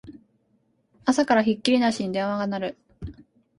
[1.05, 2.77] 朝からひっきりなしに電話が鳴る